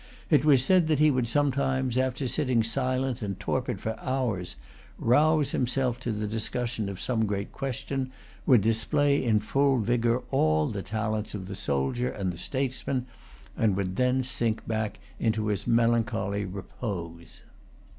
[0.31, 4.55] It was said that he would sometimes, after sitting silent and torpid for hours,
[4.97, 8.11] rouse himself to the discussion of some great question,
[8.47, 13.05] would display in full vigour all the talents of the soldier and the statesman,
[13.55, 17.41] and would then sink back into his melancholy repose.